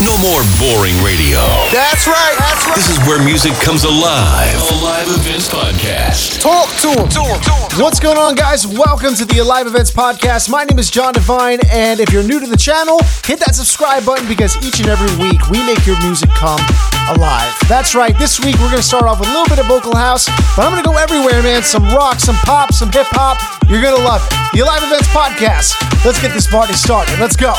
[0.00, 1.44] No more boring radio.
[1.68, 2.34] That's right.
[2.38, 2.74] That's right.
[2.74, 4.56] This is where music comes alive.
[4.72, 6.40] A live events podcast.
[6.40, 7.08] Talk to him.
[7.08, 7.40] To him.
[7.42, 7.84] To him.
[7.84, 8.66] What's going on, guys?
[8.66, 10.48] Welcome to the Alive Events Podcast.
[10.48, 14.06] My name is Jon Divine, and if you're new to the channel, hit that subscribe
[14.06, 16.60] button because each and every week we make your music come
[17.12, 17.52] alive.
[17.68, 18.16] That's right.
[18.18, 20.26] This week we're going to start off with a little bit of vocal house,
[20.56, 21.62] but I'm going to go everywhere, man.
[21.62, 23.36] Some rock, some pop, some hip hop.
[23.68, 24.56] You're going to love it.
[24.56, 25.76] The Alive Events Podcast.
[26.06, 27.20] Let's get this party started.
[27.20, 27.52] Let's go.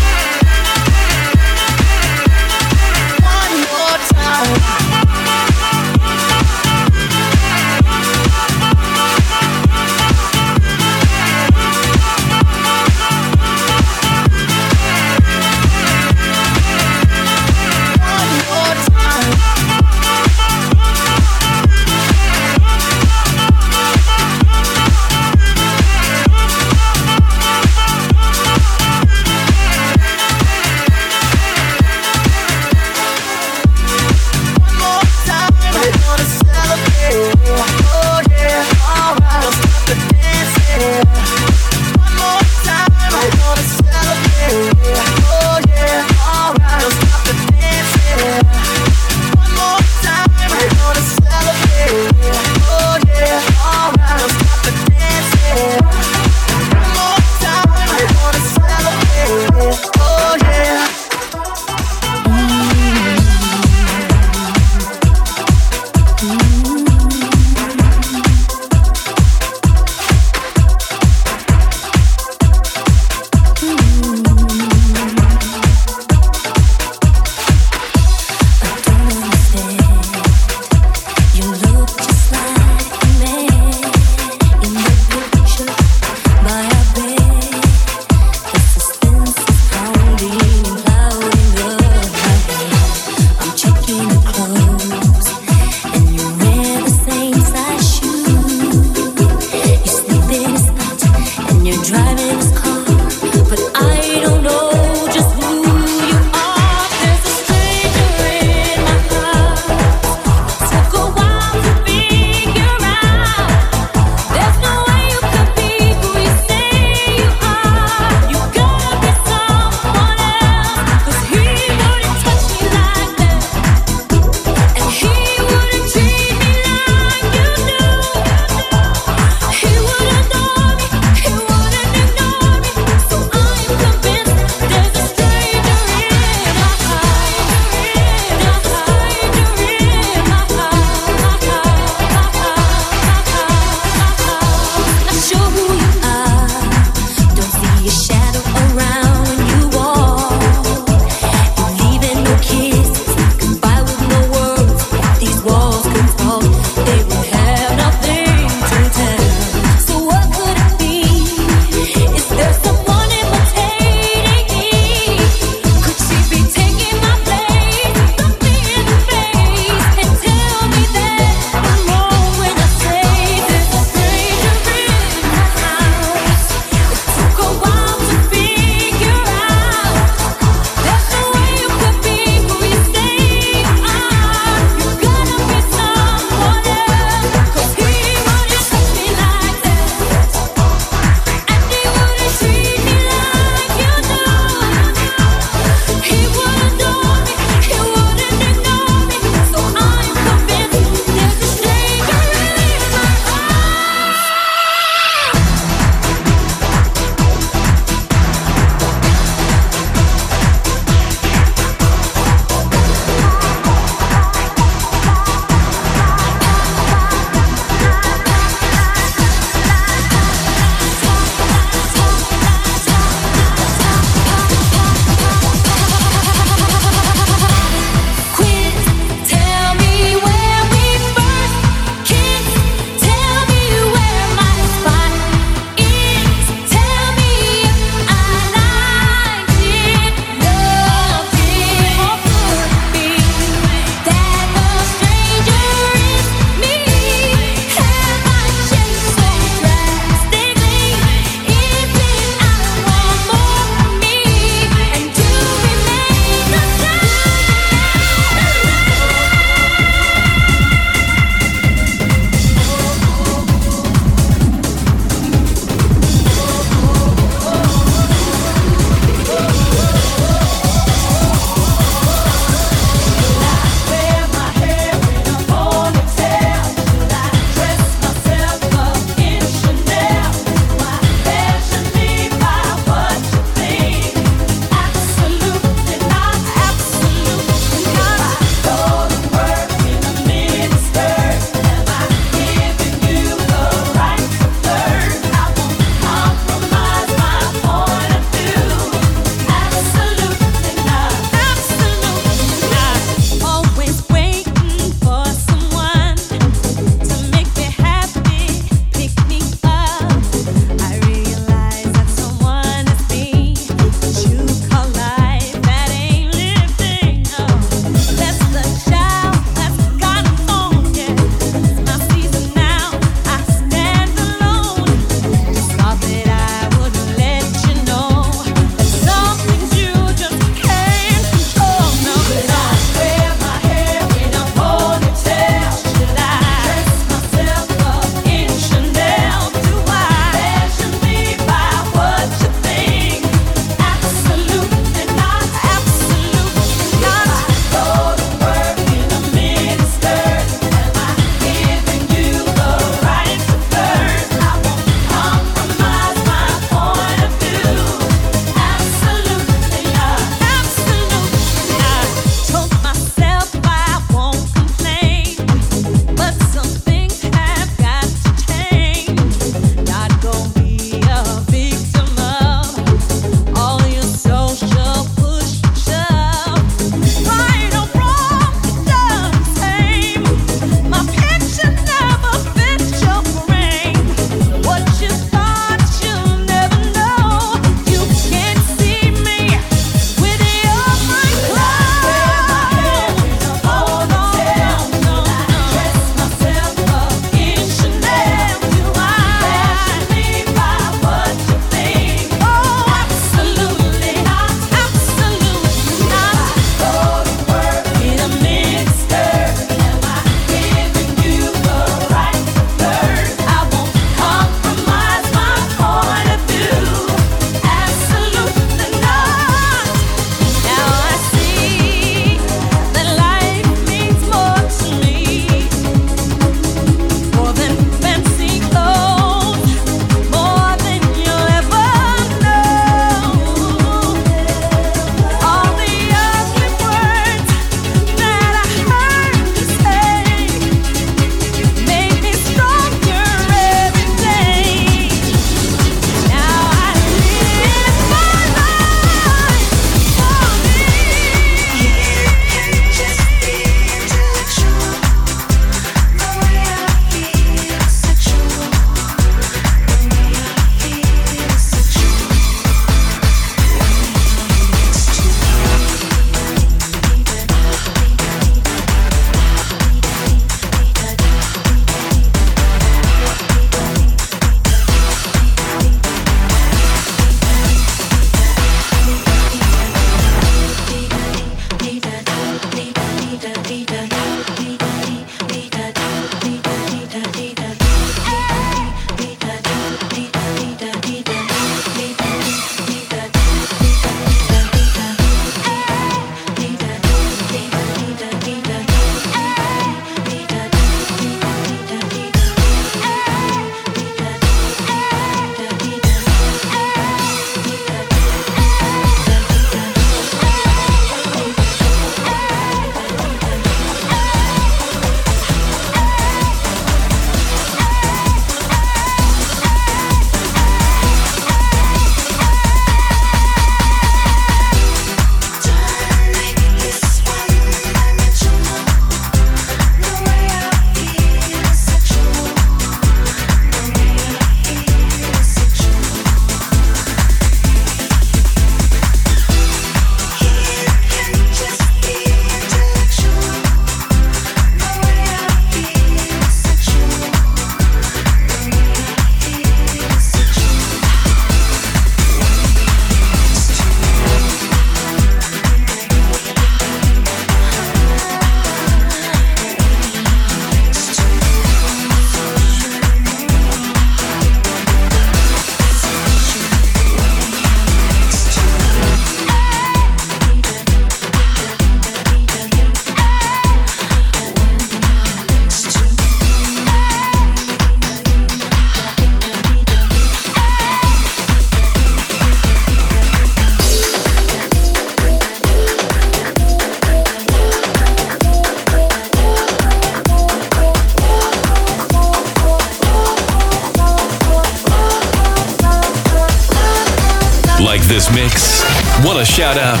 [599.51, 600.00] Shout out?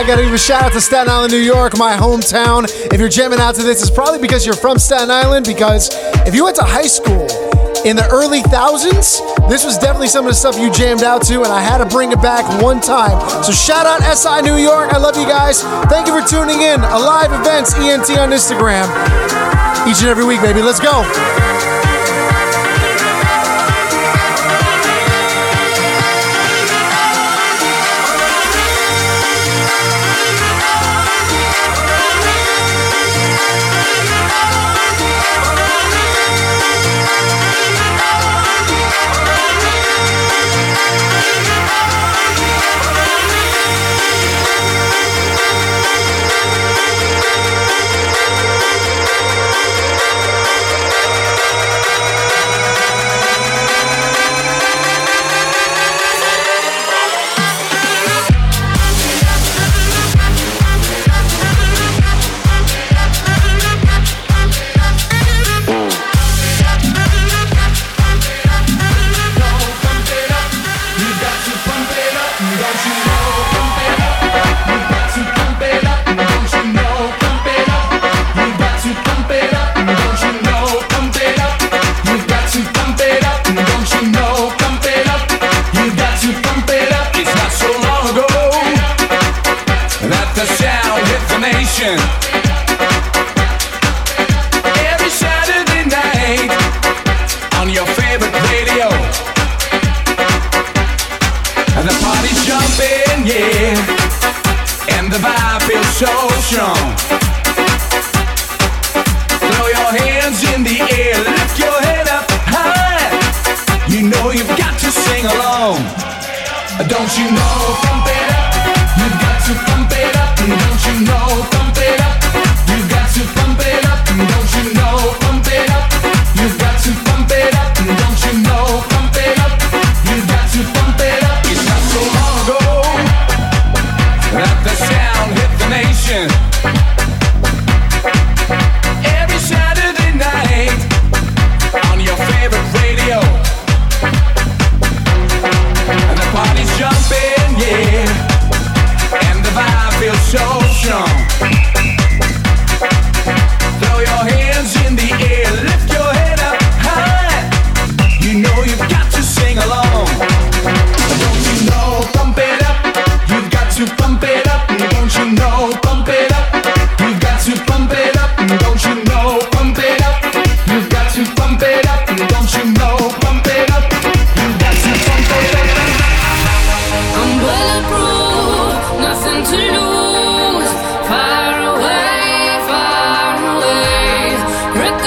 [0.00, 2.64] I gotta give a shout out to Staten Island, New York, my hometown.
[2.90, 5.44] If you're jamming out to this, it's probably because you're from Staten Island.
[5.44, 5.90] Because
[6.26, 7.28] if you went to high school
[7.84, 11.42] in the early thousands, this was definitely some of the stuff you jammed out to,
[11.42, 13.20] and I had to bring it back one time.
[13.44, 14.90] So shout out SI New York.
[14.90, 15.62] I love you guys.
[15.92, 16.80] Thank you for tuning in.
[16.80, 18.88] Alive Events ENT on Instagram.
[19.86, 20.62] Each and every week, baby.
[20.62, 21.04] Let's go.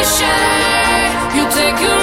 [0.04, 2.03] you take your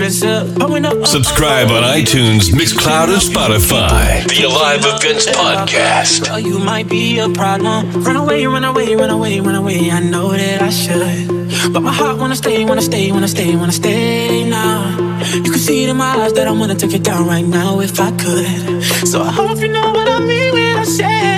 [0.00, 1.06] expensive.
[1.06, 4.26] Subscribe on iTunes, Mixcloud, and Spotify.
[4.28, 6.28] The Alive Events Podcast.
[6.28, 7.90] Well, you might be a problem.
[8.04, 9.90] Run away, run away, run away, run away.
[9.90, 11.72] I know that I should.
[11.72, 14.96] But my heart wanna stay, wanna stay, wanna stay, wanna stay now.
[15.34, 17.80] You can see it in my eyes that I wanna take it down right now
[17.80, 18.84] if I could.
[19.08, 21.37] So I hope you know what I mean when I say,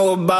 [0.00, 0.39] Know about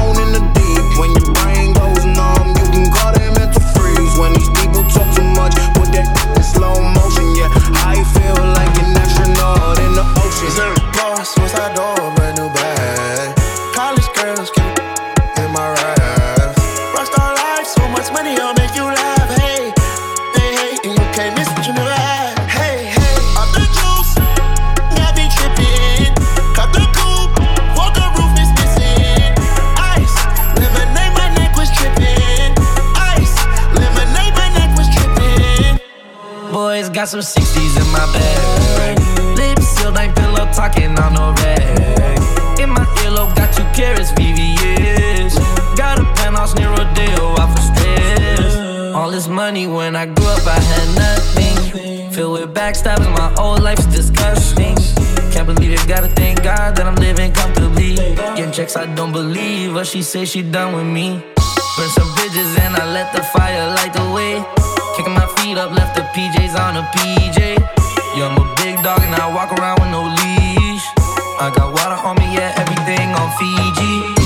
[37.01, 39.35] got some 60s in my bag.
[39.35, 42.59] Lips sealed, ain't pillow talking on no rag.
[42.59, 45.33] In my earlobe, got two carrots, VVS.
[45.75, 48.55] Got a penthouse near Rodeo, out for stress.
[48.93, 52.11] All this money when I grew up, I had nothing.
[52.11, 54.77] Filled with backstabbing, my old life's disgusting.
[55.31, 57.95] Can't believe it, gotta thank God that I'm living comfortably.
[58.35, 61.19] Getting checks I don't believe, but she say she done with me.
[61.77, 64.45] Burn some bridges and I let the fire light the way.
[64.95, 67.57] Kicking my feet up, left the PJs on a PJ.
[68.15, 70.85] Yeah, I'm a big dog and I walk around with no leash.
[71.41, 74.20] I got water on me, yeah, everything on Fiji.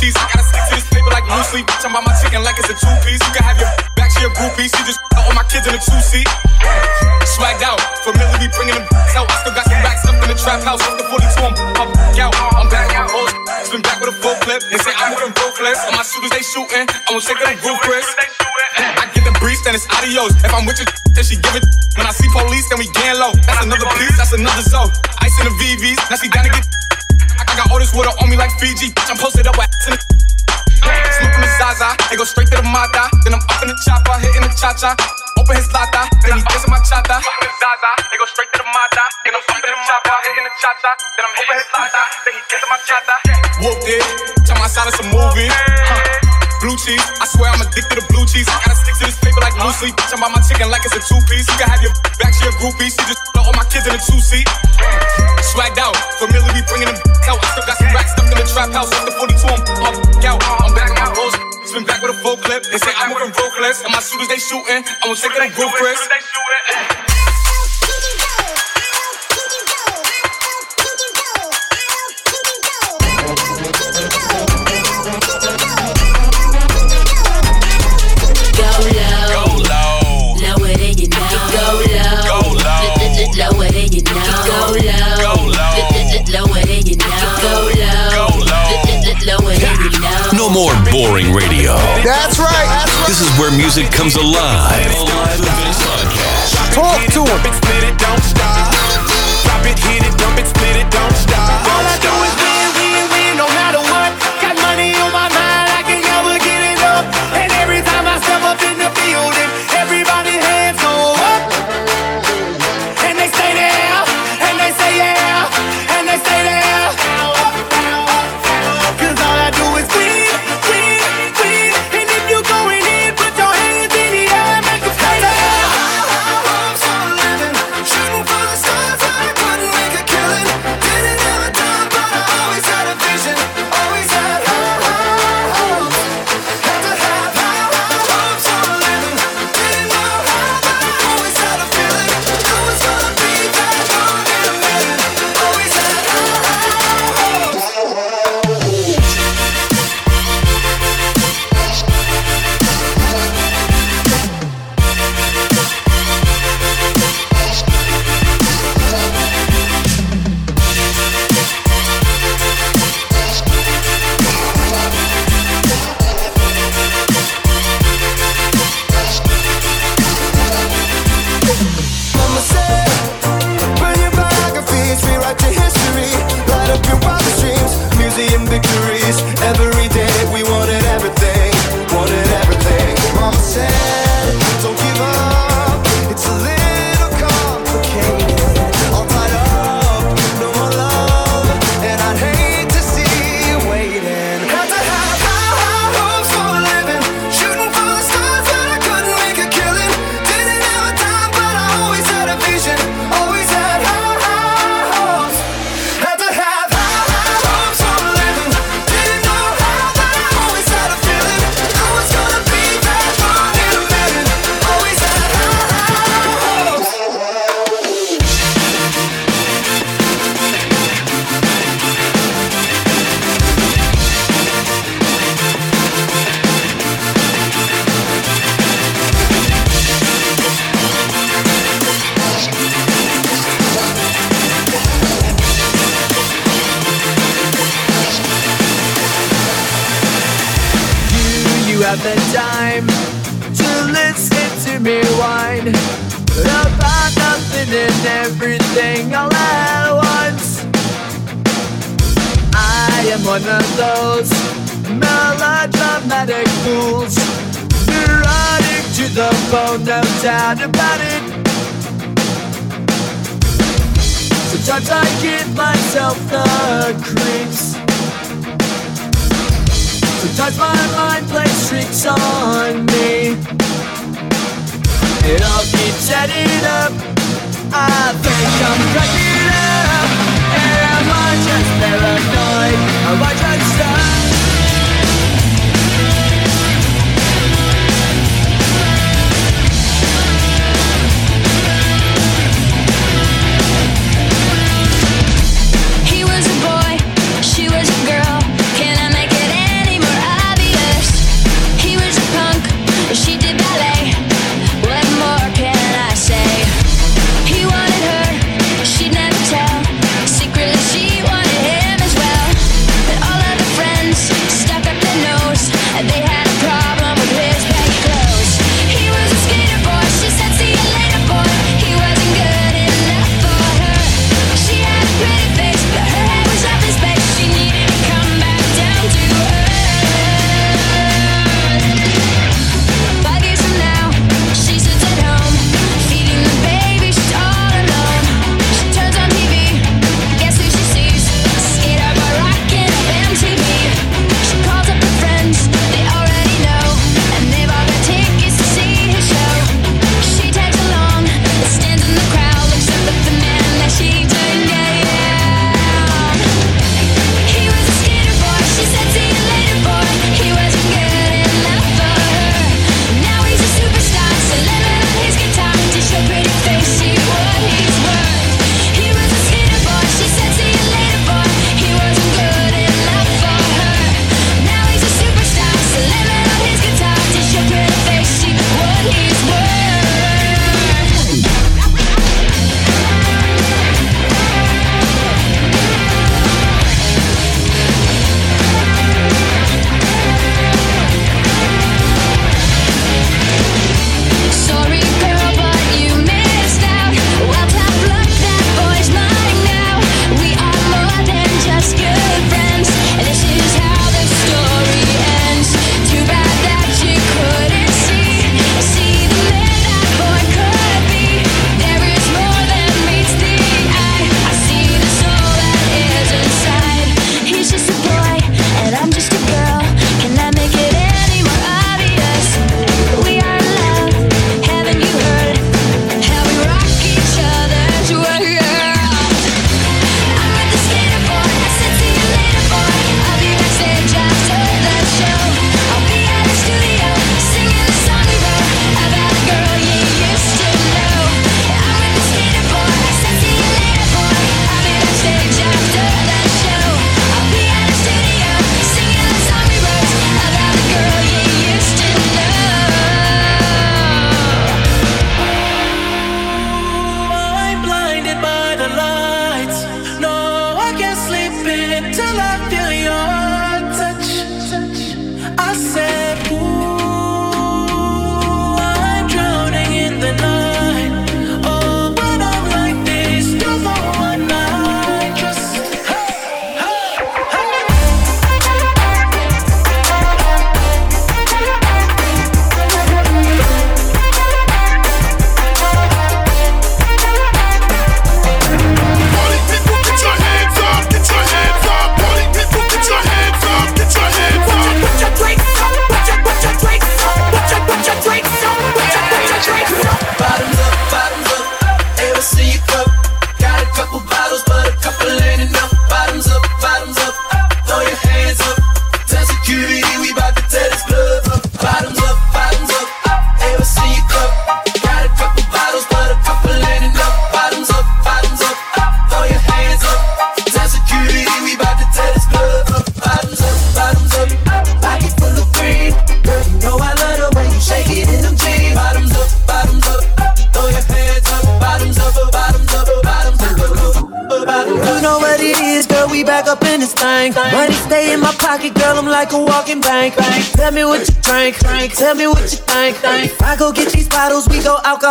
[0.00, 0.16] Cheese.
[0.16, 1.68] I gotta stick to this paper like blue sleep.
[1.68, 3.20] Bitch, I'm by my chicken like it's a two piece.
[3.20, 3.68] You can have your
[4.00, 4.72] back to your groupie.
[4.72, 6.26] She just all my kids in a two seat.
[7.36, 9.28] Swagged out, familiar be bringing them out.
[9.28, 10.80] I still got some racks stuffed in the trap house.
[10.88, 12.34] Off the 42, I'm up, out.
[12.56, 13.30] I'm back on hoes.
[13.68, 14.64] Spin back with a full clip.
[14.72, 15.78] They say I'm moving ruthless.
[15.84, 16.88] And my shooters, they shooting.
[17.06, 18.08] I'm gonna take it roof, Chris.
[18.80, 20.32] I get the breeze, then it's adios.
[20.40, 21.64] If I'm with you, then she give it.
[22.00, 23.36] When I see police, then we gang low.
[23.44, 24.88] That's another piece, that's another zone.
[25.20, 26.89] Ice in the VVs, now she down to get.
[27.90, 28.94] All water on me like Fiji.
[29.10, 29.98] I'm posted up with ass in the.
[31.58, 33.10] Zaza, they go straight to the Mata.
[33.26, 34.94] Then I'm up in the chopper, hitting the cha cha.
[35.36, 37.18] Open his lata, then he dancing my chata.
[37.18, 39.04] Smoking the Zaza, they go straight to the Mata.
[39.26, 40.92] Then I'm up in the chopper, hitting the cha cha.
[41.18, 43.16] Then I'm open his lata, then he dancing my chata.
[43.60, 44.02] Whooped it,
[44.46, 45.50] tell my side it's a movie.
[46.60, 48.44] Blue cheese, I swear I'm addicted to blue cheese.
[48.44, 49.96] I gotta stick to this paper like blue sleep.
[49.96, 51.48] Bitch, I'm by my chicken like it's a two piece.
[51.48, 52.92] You can have your back to your groupie.
[52.92, 54.44] She just all my kids in a two seat.
[55.56, 57.00] Swagged out, familiar be bringing them
[57.32, 57.40] out.
[57.40, 57.79] I still got
[58.10, 58.90] stuffed in the trap house.
[58.92, 59.96] Off the 42, I'm up,
[60.26, 60.40] out.
[60.66, 61.34] I'm back on hoes.
[61.70, 62.64] Spin back with a full clip.
[62.66, 63.82] They say I'm moving ruthless.
[63.84, 64.82] And my shooters, they shooting.
[65.02, 67.09] I'm gonna take it roof, Chris.
[90.50, 91.76] No more boring radio.
[92.02, 92.84] That's right.
[93.06, 94.84] This is where music comes alive.
[94.98, 96.74] Alive Events Podcast.
[96.74, 97.46] Talk to him.
[97.46, 98.74] it, split it, don't stop.
[99.44, 101.68] Drop it, hit it, dump it, split it, don't stop.
[101.70, 102.49] All I do is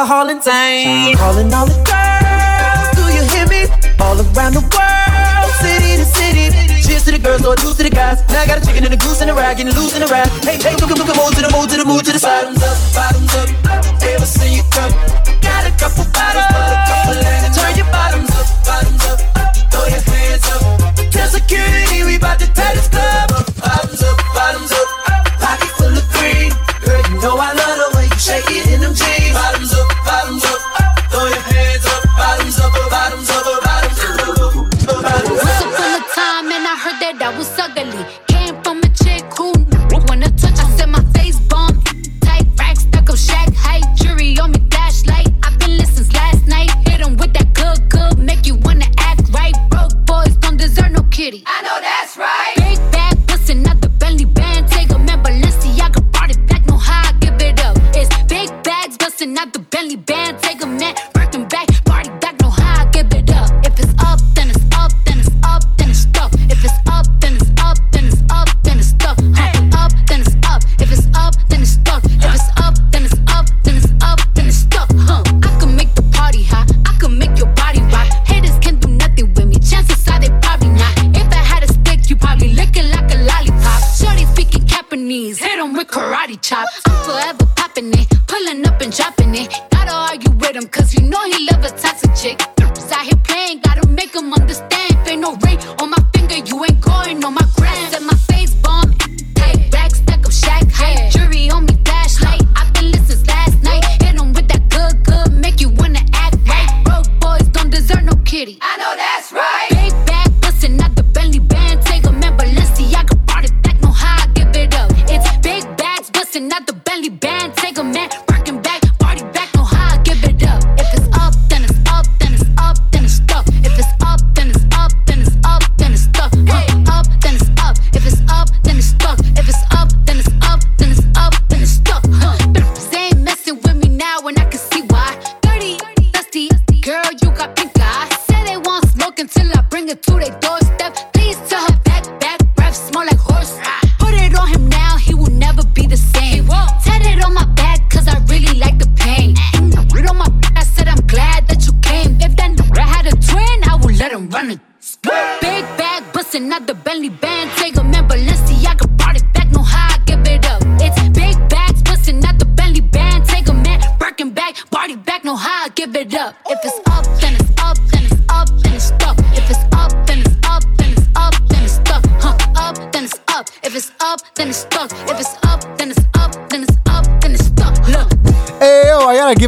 [0.10, 1.16] alcohol and time.
[1.16, 3.70] Calling all the girls, do you hear me?
[4.02, 6.50] All around the world, city to city.
[6.82, 8.26] Cheers to the girls, or juice to the guys.
[8.30, 10.08] Now I got a chicken and a goose and a rag, getting loose in a
[10.08, 10.30] ride.
[10.42, 12.46] Hey, hey, look, look, the move to the move to the move to the side.
[12.46, 13.69] Bottoms up, bottoms up.
[60.10, 61.79] band, take a man, work back.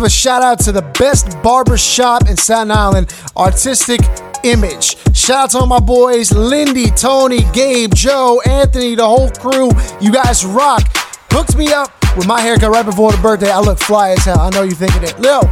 [0.02, 4.02] give a shout out to the best barber shop in Staten Island, Artistic
[4.44, 4.98] Image.
[5.16, 9.70] Shout out to all my boys, Lindy, Tony, Gabe, Joe, Anthony, the whole crew.
[10.00, 10.82] You guys rock.
[11.30, 13.52] Hooked me up with my haircut right before the birthday.
[13.52, 14.40] I look fly as hell.
[14.40, 15.20] I know you're thinking it.
[15.20, 15.46] Lil,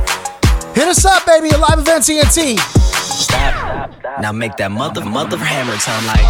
[0.74, 2.58] hit us up, baby, A Live Event TNT.
[2.58, 3.92] Stop.
[4.20, 6.26] Now make that mother, mother hammer time like.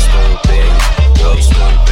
[0.00, 1.42] Stupid.
[1.42, 1.89] Stupid.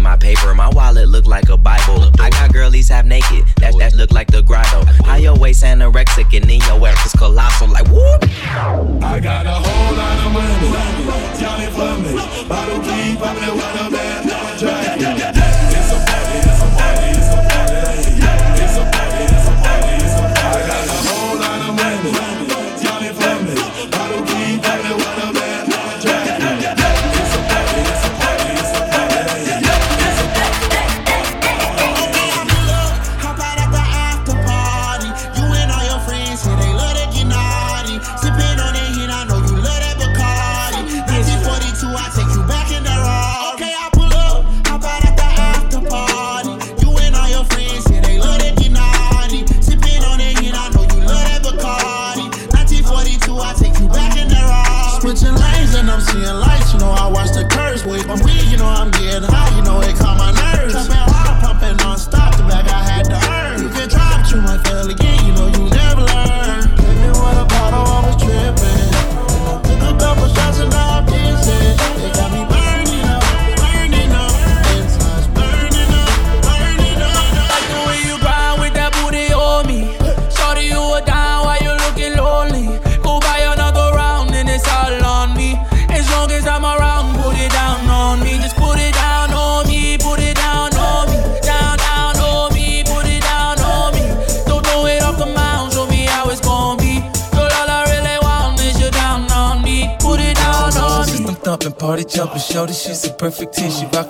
[0.00, 0.54] read my paper.
[0.54, 2.10] My wallet look like a Bible.
[2.18, 3.44] I got girlies half naked.
[3.58, 4.84] That that look like the grotto.
[5.04, 7.68] How your waist anorexic and then your ass is colossal.
[7.68, 8.24] Like whoop.
[9.02, 11.40] I got a whole lot of money.
[11.40, 12.48] Johnny Plumbers.
[12.48, 14.29] Bottle key popping with a man.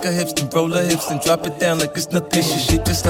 [0.01, 2.43] rock her hips and roll her hips and drop it down like it's nothing.
[2.43, 2.59] She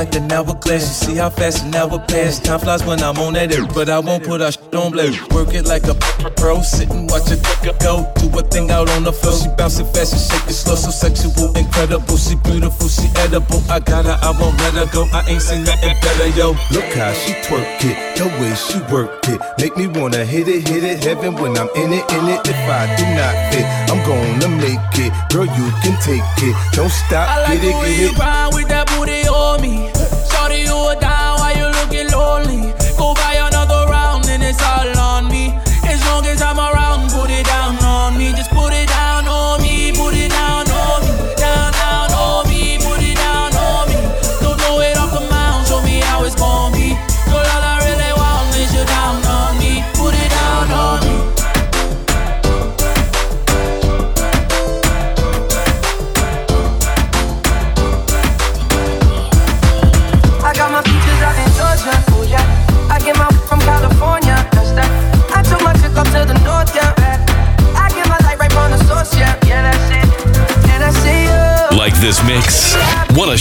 [0.00, 0.84] like an hourglass.
[0.88, 2.40] You see how fast an hour pass.
[2.40, 5.20] Time flies when I'm on that air, but I won't put our shit on blast.
[5.32, 5.94] Work it like a
[6.40, 7.40] pro, sitting and watch it
[7.84, 8.08] go.
[8.16, 9.36] Do a thing out on the floor.
[9.36, 12.16] She bouncing fast and shake it slow, so sexual, incredible.
[12.16, 13.60] She beautiful, she edible.
[13.68, 15.04] I got her, I won't let her go.
[15.12, 16.56] I ain't seen nothing better, yo.
[16.72, 19.38] Look how she twerk it, the way she work it.
[19.60, 22.40] Make me wanna hit it, hit it, heaven when I'm in it, in it.
[22.48, 25.12] If I do not fit, I'm gonna make it.
[25.28, 26.56] Girl, you can take it.
[26.72, 28.00] Don't stop, I like get it, get it.
[28.00, 29.28] You grind with that booty.
[29.28, 29.99] Oh me.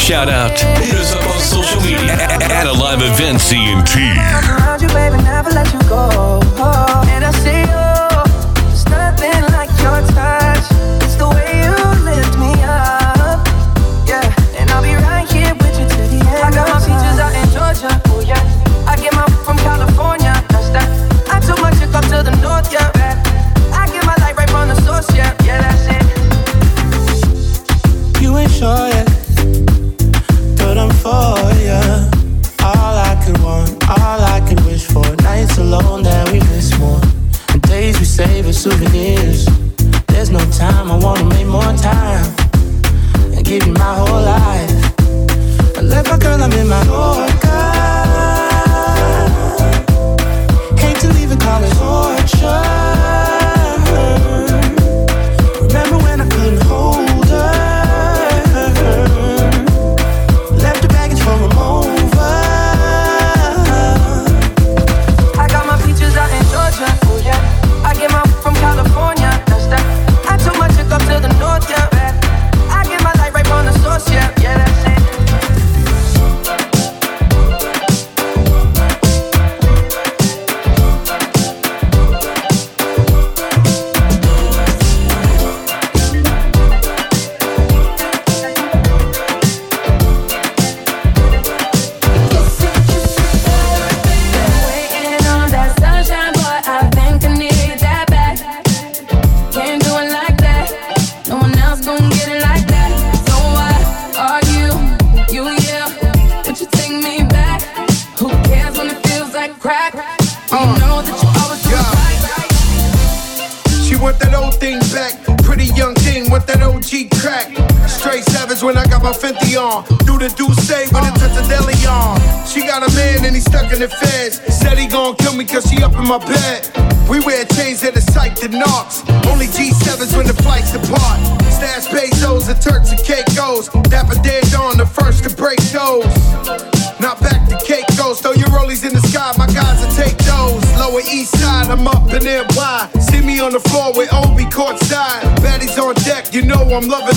[0.10, 0.99] shout out.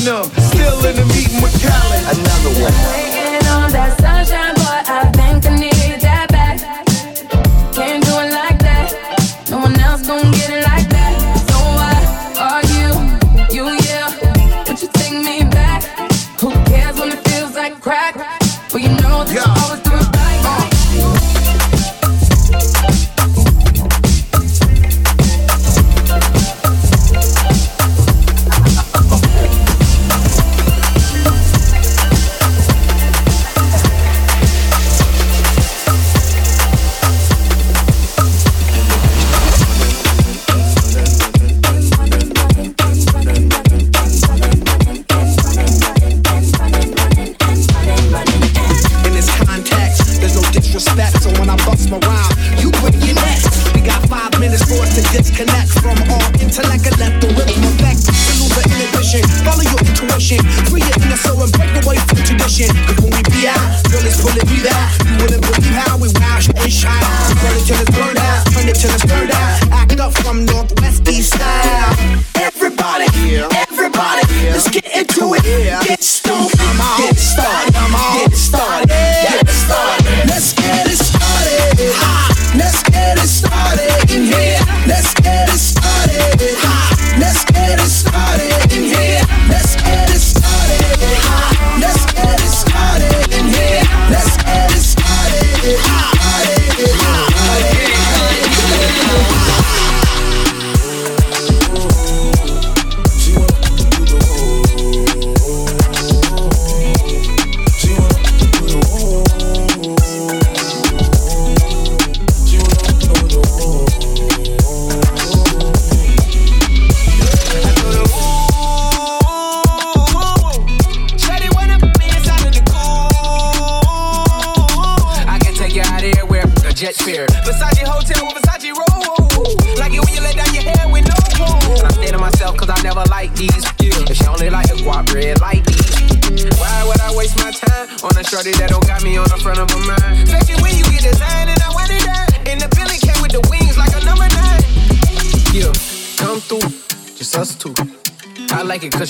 [0.05, 0.42] No.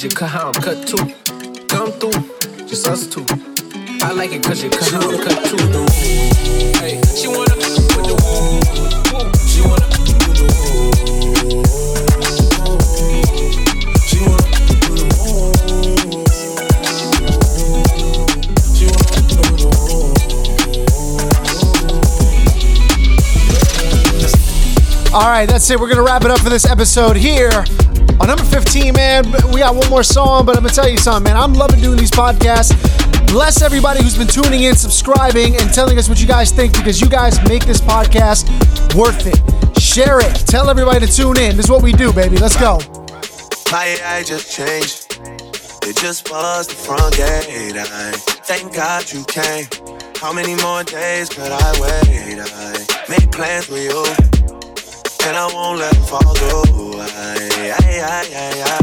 [0.03, 0.97] Cause you cut how I'm cut too.
[1.69, 3.25] Come through, just us two.
[4.03, 5.57] I like it cause you cut how I'm cut too.
[6.81, 8.61] Hey, she wanna with the woo.
[9.47, 10.93] She wanna with the woo.
[14.09, 14.43] She wanna
[25.15, 25.79] All right, that's it.
[25.79, 27.65] We're gonna wrap it up for this episode here.
[28.23, 31.25] On number 15, man, we got one more song, but I'm gonna tell you something,
[31.25, 31.37] man.
[31.37, 32.71] I'm loving doing these podcasts.
[33.27, 37.01] Bless everybody who's been tuning in, subscribing, and telling us what you guys think because
[37.01, 38.47] you guys make this podcast
[38.95, 39.43] worth it.
[39.77, 40.37] Share it.
[40.47, 41.57] Tell everybody to tune in.
[41.57, 42.37] This is what we do, baby.
[42.37, 42.79] Let's go.
[43.73, 45.19] My AI just changed.
[45.83, 47.75] It just was the front gate.
[47.77, 48.13] I
[48.47, 49.67] thank God you came.
[50.19, 52.39] How many more days could I wait?
[52.39, 54.07] I made plans with you,
[55.27, 57.02] and I won't let them fall through.
[57.73, 58.79] I, I, I, I.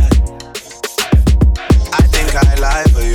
[1.93, 3.08] I think I lie for you.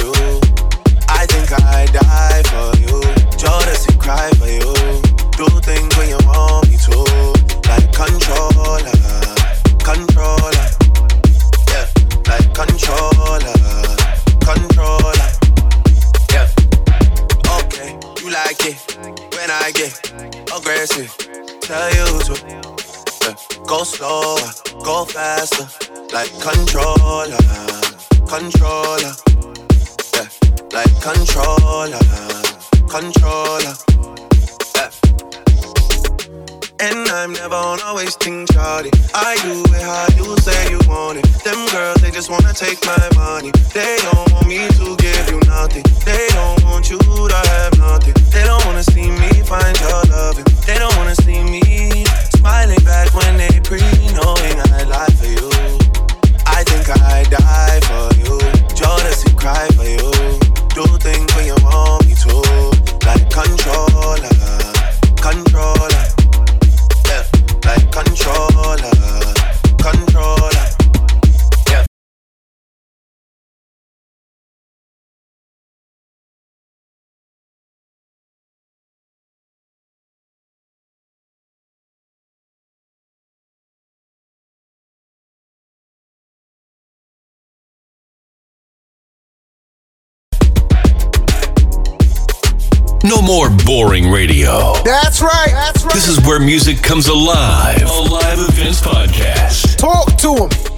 [93.24, 94.74] More boring radio.
[94.84, 95.48] That's right.
[95.48, 95.94] That's right.
[95.94, 97.82] This is where music comes alive.
[97.82, 99.78] A live events podcast.
[99.78, 100.73] Talk to him.